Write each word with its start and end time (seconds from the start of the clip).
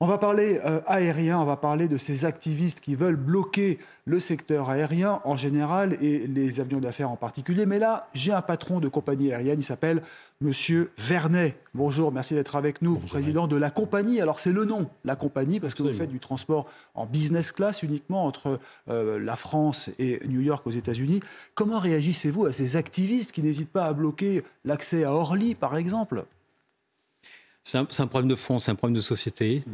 On 0.00 0.06
va 0.06 0.16
parler 0.16 0.60
euh, 0.64 0.80
aérien, 0.86 1.40
on 1.40 1.44
va 1.44 1.56
parler 1.56 1.88
de 1.88 1.98
ces 1.98 2.24
activistes 2.24 2.78
qui 2.78 2.94
veulent 2.94 3.16
bloquer 3.16 3.80
le 4.04 4.20
secteur 4.20 4.70
aérien 4.70 5.20
en 5.24 5.36
général 5.36 5.98
et 6.00 6.28
les 6.28 6.60
avions 6.60 6.78
d'affaires 6.78 7.10
en 7.10 7.16
particulier. 7.16 7.66
Mais 7.66 7.80
là, 7.80 8.08
j'ai 8.14 8.32
un 8.32 8.40
patron 8.40 8.78
de 8.78 8.86
compagnie 8.86 9.32
aérienne, 9.32 9.58
il 9.58 9.64
s'appelle 9.64 10.04
Monsieur 10.40 10.92
Vernet. 10.98 11.56
Bonjour, 11.74 12.12
merci 12.12 12.34
d'être 12.34 12.54
avec 12.54 12.80
nous, 12.80 12.94
président 12.94 13.48
de 13.48 13.56
la 13.56 13.70
compagnie. 13.70 14.20
Alors 14.20 14.38
c'est 14.38 14.52
le 14.52 14.64
nom, 14.64 14.88
la 15.04 15.16
compagnie, 15.16 15.58
parce 15.58 15.74
que 15.74 15.82
vous 15.82 15.92
faites 15.92 16.10
du 16.10 16.20
transport 16.20 16.66
en 16.94 17.04
business 17.04 17.50
class 17.50 17.82
uniquement 17.82 18.24
entre 18.24 18.60
euh, 18.88 19.18
la 19.18 19.34
France 19.34 19.90
et 19.98 20.20
New 20.28 20.42
York 20.42 20.64
aux 20.64 20.70
États-Unis. 20.70 21.18
Comment 21.56 21.80
réagissez-vous 21.80 22.46
à 22.46 22.52
ces 22.52 22.76
activistes 22.76 23.32
qui 23.32 23.42
n'hésitent 23.42 23.72
pas 23.72 23.86
à 23.86 23.92
bloquer 23.94 24.44
l'accès 24.64 25.02
à 25.02 25.12
Orly, 25.12 25.56
par 25.56 25.76
exemple? 25.76 26.24
C'est 27.64 27.78
un, 27.78 27.86
un, 27.98 28.06
problème 28.06 28.30
de 28.30 28.36
fond, 28.36 28.60
c'est 28.60 28.70
un 28.70 28.76
problème 28.76 28.94
de 28.96 29.02
société. 29.02 29.64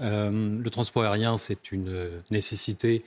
Euh, 0.00 0.58
le 0.58 0.70
transport 0.70 1.02
aérien, 1.02 1.36
c'est 1.36 1.72
une 1.72 2.10
nécessité 2.30 3.04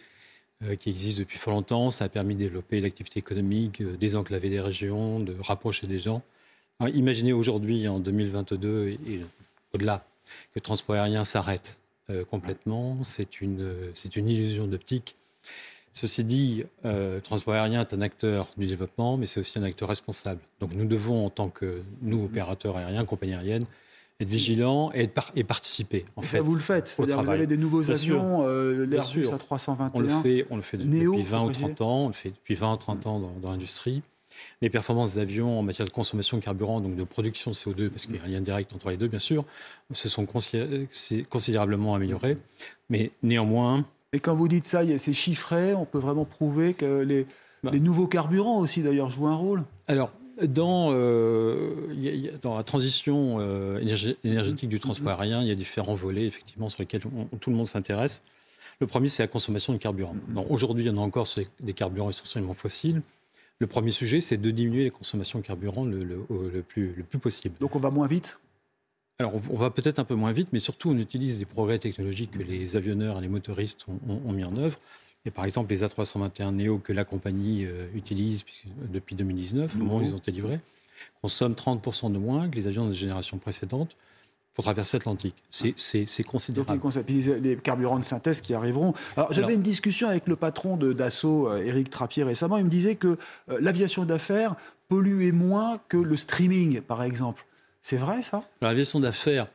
euh, 0.66 0.76
qui 0.76 0.90
existe 0.90 1.20
depuis 1.20 1.38
fort 1.38 1.54
longtemps. 1.54 1.90
Ça 1.92 2.06
a 2.06 2.10
permis 2.10 2.36
de 2.36 2.40
développer 2.40 2.80
l'activité 2.80 3.20
économique, 3.20 3.82
euh, 3.82 3.98
désenclaver 3.98 4.50
des 4.50 4.62
régions, 4.62 5.20
de 5.20 5.36
rapprocher 5.42 5.88
des 5.88 5.98
gens. 5.98 6.22
Imaginez 6.94 7.34
aujourd'hui, 7.34 7.88
en 7.88 8.00
2022 8.00 8.90
et, 8.90 9.22
au-delà, 9.74 10.06
que 10.26 10.56
le 10.56 10.62
transport 10.62 10.96
aérien 10.96 11.24
s'arrête 11.24 11.80
euh, 12.10 12.24
complètement. 12.26 13.04
C'est 13.04 13.42
une, 13.42 13.94
illusion 14.16 14.68
d'optique. 14.68 15.16
Ceci 15.94 16.24
dit, 16.24 16.64
le 16.84 17.20
transport 17.20 17.54
aérien 17.54 17.82
est 17.82 17.94
un 17.94 18.02
acteur 18.02 18.48
du 18.58 18.66
développement, 18.66 19.16
mais 19.18 19.26
c'est 19.26 19.40
aussi 19.40 19.60
un 19.60 19.64
acteur 19.64 19.88
responsable. 19.90 20.42
Donc 20.60 20.74
nous 20.74 20.86
devons, 20.86 21.26
en 21.26 21.30
tant 21.30 21.50
que 21.50 21.84
nous, 22.02 22.26
opérateurs 22.26 22.78
aériens, 22.78 23.06
compagnies 23.06 23.36
aériennes, 23.36 23.66
être 24.20 24.28
vigilants 24.30 24.92
et, 24.94 25.04
être 25.04 25.14
par 25.14 25.32
et 25.36 25.44
participer. 25.44 26.06
En 26.16 26.22
et 26.22 26.26
fait, 26.26 26.38
ça, 26.38 26.44
vous 26.44 26.56
le 26.56 26.62
faites 26.62 26.88
C'est-à-dire 26.88 27.22
vous 27.22 27.30
avez 27.30 27.48
des 27.48 27.58
nouveaux 27.58 27.82
Bien 27.82 27.92
avions, 27.96 28.44
euh, 28.48 28.86
l'Airbus 28.86 29.26
A321 29.26 29.92
On 29.94 30.00
le 30.00 30.08
fait, 30.22 30.46
on 30.50 30.56
le 30.56 30.62
fait 30.62 30.78
depuis, 30.78 30.90
Néo, 31.00 31.18
20 31.22 31.42
ou 31.42 31.46
vous 31.48 31.52
30 31.54 31.82
ans. 31.82 31.98
On 32.06 32.08
le 32.08 32.14
fait 32.14 32.30
depuis 32.30 32.56
20 32.56 32.74
ou 32.74 32.78
30 32.78 33.08
ans 33.08 33.20
dans, 33.20 33.32
dans 33.42 33.52
l'industrie. 33.52 34.02
Les 34.62 34.70
performances 34.70 35.14
des 35.16 35.20
avions 35.20 35.60
en 35.60 35.62
matière 35.62 35.86
de 35.88 35.92
consommation 35.92 36.38
de 36.38 36.44
carburant, 36.44 36.80
donc 36.82 36.96
de 36.96 37.04
production 37.04 37.52
de 37.52 37.56
CO2, 37.56 37.90
parce 37.90 38.06
qu'il 38.08 38.16
y 38.16 38.20
a 38.20 38.24
un 38.24 38.28
lien 38.28 38.42
direct 38.42 38.74
entre 38.74 38.90
les 38.90 38.98
deux, 38.98 39.08
bien 39.08 39.20
sûr, 39.20 39.46
se 39.94 40.10
sont 40.10 40.26
considé- 40.26 40.88
considérablement 41.30 41.94
améliorées. 41.96 42.38
Mais 42.90 43.12
néanmoins, 43.22 43.86
Et 44.12 44.20
quand 44.20 44.36
vous 44.36 44.48
dites 44.48 44.66
ça, 44.66 44.82
c'est 44.98 45.14
chiffré, 45.14 45.74
on 45.74 45.86
peut 45.86 46.00
vraiment 46.00 46.26
prouver 46.26 46.74
que 46.74 47.02
les, 47.02 47.26
Bah. 47.64 47.72
les 47.74 47.80
nouveaux 47.80 48.08
carburants 48.08 48.60
aussi 48.60 48.82
d'ailleurs 48.84 49.12
jouent 49.12 49.28
un 49.28 49.36
rôle? 49.36 49.64
Alors, 49.88 50.12
dans, 50.42 50.90
euh, 50.92 51.72
il 51.94 52.04
y 52.04 52.10
a- 52.10 52.12
il 52.14 52.26
y 52.26 52.30
a- 52.30 52.38
dans 52.42 52.56
la 52.58 52.64
transition 52.64 53.38
euh, 53.40 53.80
énergé- 53.80 54.16
énergétique 54.24 54.70
du 54.70 54.80
transport 54.80 55.20
aérien, 55.22 55.42
il 55.42 55.48
y 55.48 55.52
a 55.52 55.56
différents 55.56 55.94
volets, 55.96 56.26
effectivement, 56.26 56.70
sur 56.70 56.82
lesquels 56.82 57.02
on- 57.16 57.38
tout 57.38 57.50
le 57.50 57.56
monde 57.56 57.68
s'intéresse. 57.68 58.22
Le 58.80 58.88
premier, 58.88 59.10
c'est 59.10 59.24
la 59.24 59.28
consommation 59.28 59.72
de 59.74 59.78
carburant. 59.78 60.16
Bon, 60.30 60.46
Aujourd'hui, 60.50 60.84
il 60.84 60.88
y 60.88 60.90
en 60.90 60.98
a 60.98 61.02
encore 61.02 61.28
sur 61.28 61.44
des 61.60 61.74
carburants 61.74 62.10
essentiellement 62.10 62.54
fossiles. 62.56 63.02
Le 63.60 63.68
premier 63.68 63.92
sujet, 63.92 64.20
c'est 64.20 64.38
de 64.38 64.52
diminuer 64.52 64.86
les 64.86 64.90
consommations 64.90 65.40
de 65.40 65.46
carburant 65.46 65.86
le, 65.86 66.04
le- 66.04 66.26
au- 66.30 66.50
le 66.52 66.64
plus, 66.64 66.92
le 66.94 67.04
plus 67.04 67.20
possible. 67.20 67.56
Donc 67.60 67.76
on 67.76 67.80
va 67.80 67.92
moins 67.92 68.08
vite? 68.08 68.40
Alors, 69.20 69.34
on, 69.52 69.58
va 69.58 69.70
peut-être 69.70 70.00
un 70.00 70.04
peu 70.04 70.16
moins 70.16 70.32
vite, 70.32 70.50
mais 70.54 70.60
surtout, 70.60 70.90
on 70.90 70.98
utilise 70.98 71.38
des 71.38 71.46
progrès 71.46 71.78
technologiques 71.78 72.32
que 72.32 72.42
les 72.44 72.76
avionneurs 72.76 73.20
et 73.20 73.22
les 73.22 73.28
motoristes 73.28 73.86
ont, 73.88 74.00
ont- 74.12 74.22
ont 74.28 74.32
mis 74.34 74.44
en 74.44 74.58
œuvre. 74.58 74.80
Et 75.26 75.32
par 75.32 75.46
exemple, 75.46 75.70
les 75.72 75.84
A321 75.84 76.52
Neo 76.52 76.80
que 76.80 76.92
la 76.94 77.06
compagnie 77.06 77.66
euh, 77.66 77.88
utilise 77.96 78.44
depuis 78.92 79.16
2019, 79.16 79.74
au 79.76 79.78
moment 79.80 79.98
où 79.98 80.02
ils 80.02 80.14
ont 80.14 80.18
été 80.18 80.32
livrés, 80.32 80.60
consomment 81.22 81.54
30% 81.56 82.12
de 82.12 82.18
moins 82.18 82.50
que 82.50 82.56
les 82.56 82.68
avions 82.68 82.86
de 82.86 82.92
génération 82.92 83.38
précédente 83.38 83.96
pour 84.54 84.66
traverser 84.66 84.98
l'Atlantique. 84.98 85.36
C'est- 85.50 85.74
Donc 86.22 86.28
considérable. 86.28 86.82
les, 86.96 87.04
puis 87.04 87.22
les 87.42 87.56
carburants 87.56 87.98
de 88.00 88.04
synthèse 88.06 88.42
qui 88.42 88.54
arriveront. 88.54 88.94
Alors 89.18 89.32
j'avais 89.34 89.56
une 89.56 89.62
discussion 89.64 90.10
avec 90.10 90.28
le 90.28 90.36
patron 90.36 90.78
de 90.78 90.94
Dassault, 90.94 91.50
euh, 91.50 91.64
Éric 91.64 91.90
Trappier, 91.90 92.24
récemment. 92.24 92.58
Il 92.58 92.66
me 92.66 92.70
disait 92.70 92.96
que 92.96 93.18
euh, 93.50 93.58
l'aviation 93.62 94.06
d'affaires 94.06 94.56
polluait 94.90 95.32
moins 95.32 95.80
que 95.88 95.98
le 95.98 96.16
streaming, 96.18 96.82
par 96.82 97.02
exemple. 97.02 97.46
C'est 97.82 97.98
vrai 97.98 98.22
ça? 98.22 98.44
L'aviation 98.62 99.00
d'affaires, 99.00 99.48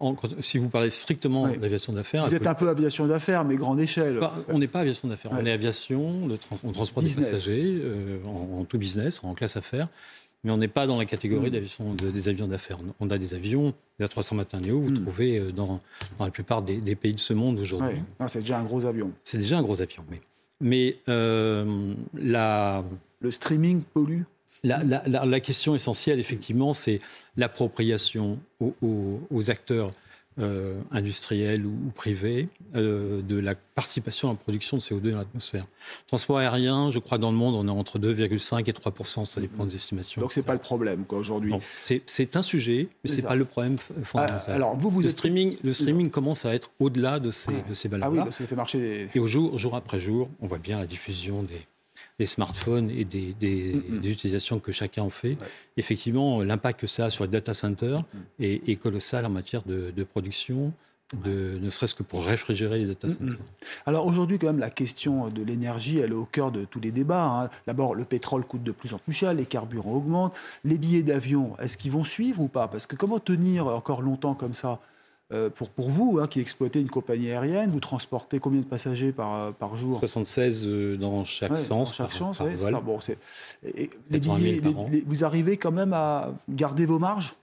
en- 0.00 0.14
si 0.40 0.58
vous 0.58 0.68
parlez 0.68 0.90
strictement 0.90 1.44
Oui. 1.44 1.58
d'aviation 1.58 1.92
d'affaires, 1.92 2.26
Vous 2.26 2.34
êtes 2.34 2.46
un 2.46 2.54
peu 2.54 2.68
aviation 2.68 3.06
d'affaires, 3.06 3.44
mais 3.44 3.56
grande 3.56 3.80
échelle. 3.80 4.18
Bah, 4.20 4.32
on 4.48 4.58
n'est 4.58 4.68
pas 4.68 4.80
aviation 4.80 5.08
d'affaires, 5.08 5.32
Ouais. 5.32 5.40
on 5.42 5.46
est 5.46 5.50
aviation, 5.52 6.26
le 6.28 6.38
trans- 6.38 6.56
on 6.64 6.72
transporte 6.72 7.04
Business. 7.04 7.24
des 7.26 7.30
passagers 7.32 7.80
euh, 7.82 8.18
en, 8.26 8.60
en 8.60 8.64
tout 8.64 8.78
business, 8.78 9.20
en 9.24 9.34
classe 9.34 9.56
affaires, 9.56 9.88
mais 10.44 10.52
on 10.52 10.56
n'est 10.56 10.68
pas 10.68 10.86
dans 10.86 10.98
la 10.98 11.04
catégorie 11.04 11.50
Mm. 11.50 11.96
de- 11.96 12.10
des 12.10 12.28
avions 12.28 12.46
d'affaires. 12.46 12.78
On 13.00 13.10
a 13.10 13.18
des 13.18 13.34
avions, 13.34 13.74
des 13.98 14.04
A321 14.06 14.60
Neo, 14.60 14.80
vous 14.80 14.90
Mm. 14.90 15.02
trouvez 15.02 15.38
euh, 15.38 15.50
dans, 15.52 15.80
dans 16.18 16.24
la 16.24 16.30
plupart 16.30 16.62
des, 16.62 16.76
des 16.76 16.94
pays 16.94 17.12
de 17.14 17.20
ce 17.20 17.32
monde 17.34 17.58
aujourd'hui. 17.58 17.98
Ouais. 18.20 18.28
C'est 18.28 18.40
déjà 18.40 18.58
un 18.60 18.64
gros 18.64 18.84
avion. 18.86 19.10
C'est 19.24 19.38
déjà 19.38 19.58
un 19.58 19.62
gros 19.62 19.80
avion, 19.80 20.04
mais, 20.10 20.20
mais 20.60 20.96
euh, 21.08 21.92
la, 22.14 22.84
Le 23.20 23.30
streaming 23.32 23.82
pollue. 23.82 24.22
La, 24.64 24.82
la- 24.84 25.02
la- 25.06 25.24
la 25.24 25.40
question 25.40 25.74
essentielle, 25.74 26.18
effectivement, 26.18 26.72
c'est 26.72 27.00
l'appropriation 27.36 28.38
aux, 28.60 28.74
aux- 28.82 29.20
aux 29.30 29.50
acteurs 29.50 29.92
euh, 30.40 30.78
industriels 30.92 31.66
ou, 31.66 31.70
ou 31.70 31.90
privés 31.90 32.46
euh, 32.76 33.22
de 33.22 33.40
la 33.40 33.56
participation 33.56 34.28
à 34.28 34.32
la 34.34 34.36
production 34.36 34.76
de 34.76 34.82
CO2 34.82 35.10
dans 35.10 35.18
l'atmosphère. 35.18 35.66
Transport 36.06 36.38
aérien, 36.38 36.92
je 36.92 37.00
crois, 37.00 37.18
dans 37.18 37.32
le 37.32 37.36
monde, 37.36 37.56
on 37.56 37.66
est 37.66 37.76
entre 37.76 37.98
2,5 37.98 38.60
et 38.68 38.72
3% 38.72 39.24
ça 39.24 39.40
dépend 39.40 39.64
des 39.66 39.74
estimations. 39.74 40.20
Donc 40.22 40.32
c'est 40.32 40.42
pas 40.44 40.52
le 40.52 40.60
problème 40.60 41.04
aujourd'hui. 41.08 41.52
C'est- 41.76 42.36
un 42.36 42.42
sujet, 42.42 42.86
mais 43.02 43.10
c'est 43.10 43.22
ça. 43.22 43.28
pas 43.28 43.34
le 43.34 43.46
problème 43.46 43.74
f- 43.74 43.80
Ah, 44.00 44.04
fondamental. 44.04 44.54
alors 44.54 44.76
vous 44.76 44.90
vous 44.90 45.00
le 45.00 45.06
êtes 45.06 45.10
streaming, 45.12 45.56
le 45.64 45.72
streaming 45.72 46.08
commence 46.08 46.44
à 46.44 46.54
être 46.54 46.70
au-delà 46.78 47.18
de 47.18 47.32
ces, 47.32 47.50
de 47.68 47.74
ces 47.74 47.88
ah 47.88 47.90
valeurs-là. 47.92 48.12
oui, 48.12 48.18
parce 48.18 48.38
que 48.38 48.44
ça 48.44 48.48
fait 48.48 48.54
marcher. 48.54 49.08
Et 49.12 49.18
au 49.18 49.26
jour, 49.26 49.58
jour 49.58 49.74
après 49.74 49.98
jour, 49.98 50.28
on 50.40 50.46
voit 50.46 50.58
bien 50.58 50.78
la 50.78 50.86
diffusion 50.86 51.42
des, 51.42 51.66
des 52.18 52.26
smartphones 52.26 52.90
et 52.90 53.04
des, 53.04 53.32
des- 53.34 53.74
Mm-mm. 53.74 53.98
des 54.00 54.10
utilisations 54.10 54.58
que 54.58 54.72
chacun 54.72 55.02
en 55.02 55.10
fait. 55.10 55.36
Effectivement, 55.76 56.42
l'impact 56.42 56.80
que 56.80 56.86
ça 56.86 57.06
a 57.06 57.10
sur 57.10 57.24
les 57.24 57.30
data 57.30 57.54
centers 57.54 58.02
est, 58.40 58.68
est 58.68 58.76
colossal 58.76 59.24
en 59.24 59.30
matière 59.30 59.62
de, 59.62 59.92
de 59.96 60.04
production, 60.04 60.72
de, 61.24 61.58
ne 61.62 61.70
serait-ce 61.70 61.94
que 61.94 62.02
pour 62.02 62.24
réfrigérer 62.26 62.78
les 62.80 62.86
data 62.86 63.08
centers. 63.08 63.38
Alors 63.86 64.04
aujourd'hui, 64.04 64.38
quand 64.38 64.48
même, 64.48 64.58
la 64.58 64.68
question 64.68 65.28
de 65.28 65.42
l'énergie, 65.42 65.98
elle 66.00 66.10
est 66.10 66.14
au 66.14 66.24
cœur 66.26 66.50
de 66.50 66.64
tous 66.64 66.80
les 66.80 66.90
débats. 66.90 67.24
hein. 67.44 67.50
D'abord, 67.66 67.94
le 67.94 68.04
pétrole 68.04 68.44
coûte 68.44 68.62
de 68.62 68.72
plus 68.72 68.92
en 68.92 68.98
plus 68.98 69.12
cher, 69.12 69.32
les 69.32 69.46
carburants 69.46 69.92
augmentent, 69.94 70.34
les 70.64 70.76
billets 70.76 71.02
d'avion, 71.04 71.56
est-ce 71.60 71.76
qu'ils 71.78 71.92
vont 71.92 72.04
suivre 72.04 72.42
ou 72.42 72.48
pas? 72.48 72.68
Parce 72.68 72.86
que 72.86 72.96
comment 72.96 73.20
tenir 73.20 73.68
encore 73.68 74.02
longtemps 74.02 74.34
comme 74.34 74.54
ça? 74.54 74.80
Euh, 75.30 75.50
pour, 75.50 75.68
pour 75.68 75.90
vous, 75.90 76.18
hein, 76.22 76.26
qui 76.26 76.40
exploitez 76.40 76.80
une 76.80 76.88
compagnie 76.88 77.30
aérienne, 77.30 77.70
vous 77.70 77.80
transportez 77.80 78.38
combien 78.38 78.60
de 78.62 78.66
passagers 78.66 79.12
par, 79.12 79.52
par 79.52 79.76
jour? 79.76 79.98
76 79.98 80.66
euh, 80.66 80.96
dans 80.96 81.22
chaque 81.26 81.50
Ouais, 81.50 81.56
sens. 81.56 81.68
dans 81.90 81.94
chaque 81.94 82.06
par- 82.08 82.16
sens, 82.16 82.38
par 82.38 82.46
ouais, 82.46 82.54
vol. 82.56 82.72
ça, 82.72 82.80
bon, 82.80 83.00
c'est- 83.00 83.18
et- 83.62 83.82
et 83.84 83.90
les 84.10 84.20
80 84.20 84.38
000 84.38 84.60
billets, 84.62 84.84
les- 84.90 84.90
les- 85.00 85.04
vous 85.06 85.24
arrivez 85.24 85.58
quand 85.58 85.70
même 85.70 85.92
à 85.92 86.32
garder 86.48 86.86
vos 86.86 86.98
marges? 86.98 87.34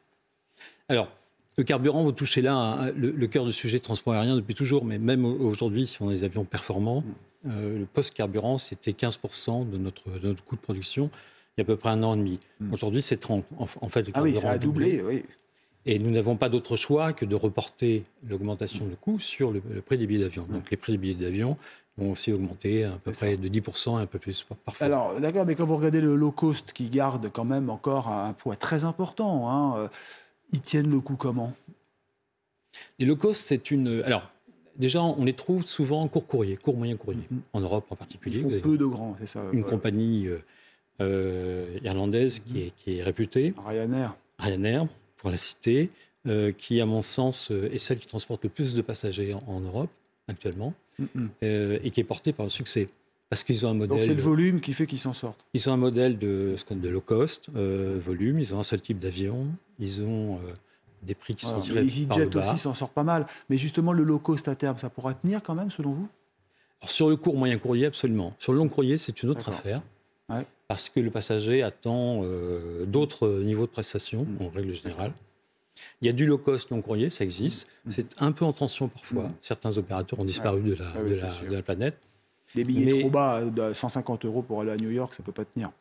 Alors, 0.89 1.09
le 1.57 1.63
carburant, 1.63 2.03
vous 2.03 2.11
touchez 2.11 2.41
là 2.41 2.55
hein, 2.55 2.91
le, 2.95 3.11
le 3.11 3.27
cœur 3.27 3.45
du 3.45 3.53
sujet 3.53 3.77
de 3.77 3.83
transport 3.83 4.13
aérien 4.13 4.35
depuis 4.35 4.55
toujours, 4.55 4.83
mais 4.83 4.97
même 4.97 5.23
au- 5.23 5.37
aujourd'hui, 5.47 5.85
si 5.85 6.01
on 6.01 6.09
a 6.09 6.11
des 6.11 6.23
avions 6.23 6.43
performants, 6.43 7.01
Mm. 7.43 7.49
euh, 7.51 7.79
le 7.81 7.85
post-carburant, 7.85 8.57
c'était 8.57 8.93
15% 8.93 9.63
de 9.63 9.77
notre, 9.77 10.09
de 10.09 10.27
notre 10.29 10.43
coût 10.43 10.55
de 10.55 10.61
production 10.61 11.11
il 11.57 11.61
y 11.61 11.61
a 11.61 11.63
à 11.63 11.67
peu 11.67 11.77
près 11.77 11.89
un 11.91 12.01
an 12.03 12.15
et 12.15 12.17
demi. 12.17 12.39
Aujourd'hui, 12.73 13.01
c'est 13.03 13.15
30. 13.17 13.45
En, 13.57 13.65
fait, 13.89 14.01
le 14.01 14.07
Mm. 14.07 14.11
Ah 14.15 14.21
oui, 14.23 14.33
carburant 14.33 14.41
ça 14.41 14.49
a 14.49 14.57
doublé, 14.57 15.01
oui. 15.05 15.23
Et 15.85 15.99
nous 15.99 16.09
n'avons 16.11 16.35
pas 16.35 16.49
d'autre 16.49 16.75
choix 16.75 17.13
que 17.13 17.25
de 17.25 17.35
reporter 17.35 18.03
l'augmentation 18.27 18.85
de 18.87 18.95
coût 18.95 19.19
sur 19.19 19.51
le, 19.51 19.61
le 19.71 19.81
prix 19.81 19.97
des 19.97 20.07
billets 20.07 20.23
d'avion. 20.23 20.45
Donc 20.49 20.71
les 20.71 20.77
prix 20.77 20.93
des 20.93 20.97
billets 20.97 21.13
d'avion 21.13 21.57
vont 21.97 22.11
aussi 22.11 22.31
augmenter 22.33 22.83
à 22.85 22.91
peu 23.03 23.11
près 23.11 23.37
de 23.37 23.47
10% 23.47 23.99
et 23.99 24.01
un 24.01 24.05
peu 24.07 24.17
plus 24.19 24.43
par- 24.43 24.57
parfois. 24.57 24.85
Alors, 24.87 25.19
d'accord, 25.21 25.45
mais 25.45 25.55
quand 25.55 25.65
vous 25.65 25.77
regardez 25.77 26.01
le 26.01 26.15
low 26.15 26.31
cost 26.31 26.73
qui 26.73 26.89
garde 26.89 27.29
quand 27.31 27.45
même 27.45 27.69
encore 27.69 28.07
un 28.09 28.33
poids 28.33 28.55
très 28.55 28.83
important, 28.83 29.49
hein, 29.49 29.77
euh, 29.77 29.87
ils 30.51 30.61
tiennent 30.61 30.89
le 30.89 30.99
coup 30.99 31.15
comment? 31.15 31.53
Les 32.99 33.05
low 33.05 33.15
cost, 33.15 33.45
c'est 33.45 33.71
une. 33.71 34.01
Alors, 34.05 34.29
déjà, 34.77 35.01
on 35.03 35.23
les 35.23 35.33
trouve 35.33 35.63
souvent 35.63 36.01
en 36.01 36.07
court 36.07 36.27
courrier, 36.27 36.55
court 36.57 36.75
moyen 36.77 36.97
courrier, 36.97 37.27
Mhm. 37.31 37.41
en 37.53 37.59
Europe 37.61 37.85
en 37.91 37.95
Ils 37.95 37.97
particulier. 37.97 38.39
font 38.41 38.47
Vous 38.47 38.53
avez 38.53 38.61
peu 38.61 38.77
de 38.77 38.85
grands, 38.85 39.15
c'est 39.19 39.27
ça 39.27 39.43
une 39.53 39.63
compagnie 39.63 40.27
euh, 40.27 40.39
euh, 41.01 41.77
irlandaise 41.83 42.39
qui, 42.39 42.61
est, 42.63 42.73
qui 42.77 42.97
est 42.97 43.03
réputée, 43.03 43.53
Ryanair. 43.65 44.15
Ryanair, 44.39 44.87
pour 45.25 45.31
la 45.31 45.37
citer, 45.37 45.89
euh, 46.27 46.51
qui, 46.51 46.79
à 46.81 46.85
mon 46.85 47.01
sens, 47.01 47.49
euh, 47.49 47.67
est 47.73 47.79
celle 47.79 47.97
qui 47.99 48.05
transporte 48.05 48.43
le 48.43 48.49
plus 48.51 48.75
de 48.75 48.83
passagers 48.83 49.33
en, 49.33 49.41
en 49.47 49.59
Europe 49.59 49.89
actuellement, 50.27 50.75
euh, 51.41 51.79
et 51.83 51.89
qui 51.89 51.99
est 51.99 52.03
portée 52.03 52.31
par 52.31 52.45
le 52.45 52.51
succès. 52.51 52.85
Parce 53.31 53.43
qu'ils 53.43 53.65
ont 53.65 53.69
un 53.71 53.73
modèle. 53.73 53.97
Donc 53.97 54.03
c'est 54.03 54.13
le 54.13 54.21
volume 54.21 54.61
qui 54.61 54.73
fait 54.73 54.85
qu'ils 54.85 54.99
s'en 54.99 55.13
sortent. 55.13 55.43
Ils 55.55 55.67
ont 55.67 55.73
un 55.73 55.77
modèle 55.77 56.19
de, 56.19 56.55
de 56.69 56.89
low 56.89 57.01
cost, 57.01 57.47
euh, 57.55 57.97
volume, 57.99 58.37
ils 58.37 58.53
ont 58.53 58.59
un 58.59 58.63
seul 58.63 58.81
type 58.81 58.99
d'avion, 58.99 59.47
ils 59.79 60.03
ont 60.03 60.39
des 61.01 61.15
prix 61.15 61.33
qui 61.33 61.45
Voilà. 61.47 61.59
sont 61.59 61.63
tirés 61.65 61.81
Les 61.83 62.05
par 62.05 62.19
le 62.19 62.23
EasyJet 62.25 62.39
bas. 62.39 62.51
aussi 62.51 62.61
s'en 62.61 62.75
sort 62.75 62.91
pas 62.91 63.03
mal. 63.03 63.25
Mais 63.49 63.57
justement, 63.57 63.93
le 63.93 64.03
low 64.03 64.19
cost 64.19 64.47
à 64.47 64.53
terme, 64.53 64.77
ça 64.77 64.91
pourra 64.91 65.15
tenir 65.15 65.41
quand 65.41 65.55
même, 65.55 65.71
selon 65.71 65.93
vous? 65.93 66.07
Alors, 66.81 66.91
sur 66.91 67.09
le 67.09 67.15
court 67.15 67.35
moyen 67.35 67.57
courrier, 67.57 67.87
absolument. 67.87 68.35
Sur 68.37 68.51
le 68.53 68.59
long 68.59 68.69
courrier, 68.69 68.99
c'est 68.99 69.23
une 69.23 69.29
autre 69.31 69.49
affaire. 69.49 69.81
Ouais. 70.29 70.45
Parce 70.67 70.89
que 70.89 70.99
le 70.99 71.11
passager 71.11 71.61
attend 71.61 72.21
euh, 72.23 72.85
d'autres 72.85 73.29
niveaux 73.43 73.65
de 73.67 73.71
prestation, 73.71 74.25
Mm. 74.25 74.43
en 74.43 74.49
règle 74.49 74.73
générale. 74.73 75.11
Il 76.01 76.07
y 76.07 76.09
a 76.09 76.13
du 76.13 76.25
low 76.25 76.37
cost 76.37 76.69
long 76.71 76.81
courrier, 76.81 77.09
ça 77.09 77.23
existe. 77.23 77.67
C'est 77.89 78.19
un 78.21 78.31
peu 78.31 78.45
en 78.45 78.53
tension 78.53 78.87
parfois. 78.87 79.29
Certains 79.41 79.77
opérateurs 79.77 80.19
ont 80.19 80.25
disparu 80.25 80.61
de, 80.61 80.73
la, 80.75 80.85
Ah 80.95 80.99
oui, 81.03 81.11
de, 81.11 81.21
la, 81.21 81.29
sûr. 81.29 81.47
de 81.49 81.55
la 81.55 81.61
planète. 81.61 81.97
Des 82.55 82.63
billets 82.63 82.85
Mais- 82.93 82.99
trop 83.01 83.09
bas, 83.09 83.43
de 83.43 83.73
150 83.73 84.25
euros 84.25 84.41
pour 84.41 84.61
aller 84.61 84.71
à 84.71 84.77
New 84.77 84.89
York, 84.89 85.13
ça 85.13 85.21
peut 85.23 85.31
pas 85.31 85.45
tenir. 85.45 85.71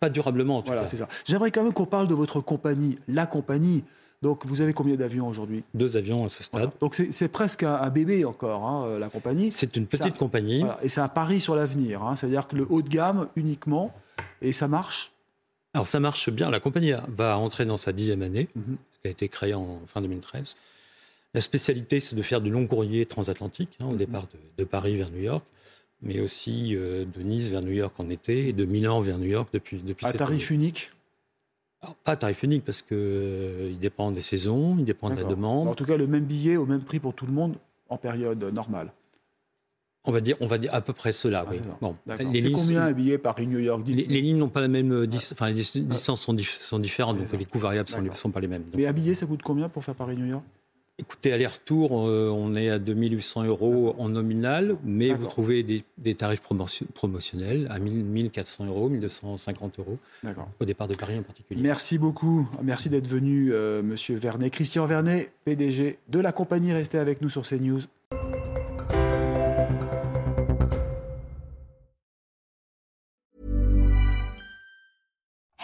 Pas 0.00 0.10
durablement, 0.10 0.58
en 0.58 0.62
tout 0.62 0.66
Voilà, 0.66 0.82
cas. 0.82 0.88
c'est 0.88 0.96
ça. 0.98 1.08
J'aimerais 1.24 1.50
quand 1.50 1.62
même 1.62 1.72
qu'on 1.72 1.86
parle 1.86 2.06
de 2.08 2.14
votre 2.14 2.40
compagnie, 2.40 2.98
la 3.08 3.26
compagnie. 3.26 3.84
Donc, 4.26 4.44
vous 4.44 4.60
avez 4.60 4.72
combien 4.72 4.96
d'avions 4.96 5.28
aujourd'hui? 5.28 5.62
Deux 5.72 5.96
avions 5.96 6.24
à 6.24 6.28
ce 6.28 6.42
stade. 6.42 6.60
Voilà. 6.62 6.72
Donc, 6.80 6.96
c'est 6.96 7.28
presque 7.28 7.62
un, 7.62 7.76
un 7.76 7.90
bébé 7.90 8.24
encore, 8.24 8.66
hein, 8.66 8.84
euh, 8.86 8.98
la 8.98 9.08
compagnie. 9.08 9.52
C'est 9.52 9.76
une 9.76 9.86
petite 9.86 10.16
compagnie. 10.16 10.58
Voilà. 10.60 10.78
Et 10.82 10.88
c'est 10.88 11.00
un 11.00 11.06
pari 11.06 11.40
sur 11.40 11.54
l'avenir. 11.54 12.02
hein. 12.02 12.16
C'est-à-dire 12.16 12.48
que 12.48 12.56
le 12.56 12.66
haut 12.68 12.82
de 12.82 12.88
gamme 12.88 13.28
uniquement, 13.36 13.94
et 14.42 14.50
ça 14.50 14.66
marche? 14.66 15.12
Alors 15.74 15.86
ça 15.86 16.00
marche 16.00 16.28
bien. 16.30 16.50
La 16.50 16.58
compagnie 16.58 16.92
va 17.06 17.38
entrer 17.38 17.66
dans 17.66 17.76
sa 17.76 17.92
dixième 17.92 18.22
année, 18.22 18.48
Mhm. 18.56 18.76
qui 19.00 19.06
a 19.06 19.10
été 19.10 19.28
créée 19.28 19.54
en 19.54 19.80
fin 19.86 20.00
2013. 20.02 20.56
La 21.34 21.40
spécialité, 21.40 22.00
c'est 22.00 22.16
de 22.16 22.22
faire 22.22 22.40
du 22.40 22.50
long 22.50 22.66
courrier 22.66 23.06
transatlantique, 23.06 23.76
hein, 23.78 23.84
au 23.86 23.92
Mhm. 23.92 23.96
départ 23.98 24.22
de, 24.24 24.38
de 24.58 24.64
Paris 24.64 24.96
vers 24.96 25.10
New 25.12 25.22
York, 25.22 25.44
mais 26.02 26.18
aussi 26.18 26.74
euh, 26.74 27.04
de 27.04 27.22
Nice 27.22 27.46
vers 27.48 27.62
New 27.62 27.72
York 27.72 27.94
en 28.00 28.10
été 28.10 28.48
et 28.48 28.52
de 28.52 28.64
Milan 28.64 29.00
vers 29.02 29.18
New 29.18 29.28
York 29.28 29.48
depuis, 29.52 29.78
depuis 29.82 30.04
À 30.04 30.12
tarif 30.12 30.50
année. 30.50 30.56
unique? 30.62 30.90
Alors, 31.82 31.94
pas 31.96 32.12
à 32.12 32.16
tarif 32.16 32.42
unique 32.42 32.64
parce 32.64 32.82
que 32.82 32.94
euh, 32.94 33.68
il 33.70 33.78
dépend 33.78 34.10
des 34.10 34.20
saisons, 34.22 34.76
il 34.78 34.84
dépend 34.84 35.10
de 35.10 35.16
la 35.16 35.24
demande. 35.24 35.68
En 35.68 35.74
tout 35.74 35.84
cas, 35.84 35.96
le 35.96 36.06
même 36.06 36.24
billet 36.24 36.56
au 36.56 36.66
même 36.66 36.82
prix 36.82 37.00
pour 37.00 37.14
tout 37.14 37.26
le 37.26 37.32
monde 37.32 37.56
en 37.88 37.96
période 37.98 38.42
normale. 38.44 38.92
On 40.08 40.12
va 40.12 40.20
dire, 40.20 40.36
on 40.40 40.46
va 40.46 40.56
dire 40.58 40.72
à 40.72 40.80
peu 40.80 40.92
près 40.92 41.10
cela. 41.12 41.44
Ah, 41.46 41.50
oui. 41.50 41.60
Bon, 41.80 41.96
les 42.32 42.40
lignes, 42.40 42.54
combien 42.56 42.82
un 42.84 42.92
billet 42.92 43.18
Paris-New 43.18 43.58
York 43.58 43.82
les, 43.86 44.04
lignes 44.04 44.38
n'ont 44.38 44.48
pas 44.48 44.60
la 44.60 44.68
même 44.68 44.92
euh, 44.92 45.06
dis- 45.06 45.16
enfin, 45.32 45.48
les 45.48 45.54
dis- 45.54 45.80
distances 45.82 46.20
sont, 46.20 46.32
dif- 46.32 46.60
sont 46.60 46.78
différentes, 46.78 47.18
donc 47.18 47.32
les 47.32 47.44
coûts 47.44 47.58
variables 47.58 47.88
sont, 47.88 48.00
D'accord. 48.00 48.16
sont 48.16 48.30
pas 48.30 48.38
les 48.40 48.46
mêmes. 48.46 48.62
Donc, 48.62 48.74
Mais 48.74 48.86
un 48.86 48.92
billet, 48.92 49.14
ça 49.16 49.26
coûte 49.26 49.42
combien 49.42 49.68
pour 49.68 49.82
faire 49.82 49.96
Paris-New 49.96 50.26
York? 50.26 50.44
Écoutez, 50.98 51.30
aller-retour, 51.30 52.08
euh, 52.08 52.30
on 52.34 52.54
est 52.54 52.70
à 52.70 52.78
2800 52.78 53.44
euros 53.44 53.94
en 53.98 54.08
nominal, 54.08 54.76
mais 54.82 55.10
vous 55.12 55.26
trouvez 55.26 55.62
des, 55.62 55.84
des 55.98 56.14
tarifs 56.14 56.40
promotio- 56.40 56.86
promotionnels 56.94 57.66
à 57.70 57.78
1000 57.78 58.02
1400 58.02 58.64
euros, 58.64 58.88
1250 58.88 59.78
euros, 59.78 59.98
au 60.58 60.64
départ 60.64 60.88
de 60.88 60.94
Paris 60.96 61.18
en 61.18 61.22
particulier. 61.22 61.60
Merci 61.60 61.98
beaucoup. 61.98 62.48
Merci 62.62 62.88
d'être 62.88 63.08
venu, 63.08 63.52
euh, 63.52 63.82
monsieur 63.82 64.16
Vernet. 64.16 64.48
Christian 64.50 64.86
Vernet, 64.86 65.30
PDG 65.44 65.98
de 66.08 66.18
la 66.18 66.32
compagnie. 66.32 66.72
Restez 66.72 66.96
avec 66.98 67.20
nous 67.20 67.28
sur 67.28 67.42
CNews. 67.42 67.80